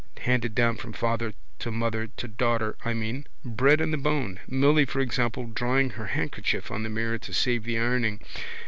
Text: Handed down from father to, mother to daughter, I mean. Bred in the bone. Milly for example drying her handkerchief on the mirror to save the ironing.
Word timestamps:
Handed 0.21 0.55
down 0.55 0.77
from 0.77 0.93
father 0.93 1.31
to, 1.59 1.69
mother 1.69 2.07
to 2.07 2.27
daughter, 2.27 2.75
I 2.83 2.91
mean. 2.95 3.27
Bred 3.45 3.79
in 3.79 3.91
the 3.91 3.99
bone. 3.99 4.39
Milly 4.47 4.83
for 4.83 4.99
example 4.99 5.45
drying 5.45 5.91
her 5.91 6.07
handkerchief 6.07 6.71
on 6.71 6.81
the 6.81 6.89
mirror 6.89 7.19
to 7.19 7.33
save 7.33 7.65
the 7.65 7.77
ironing. 7.77 8.19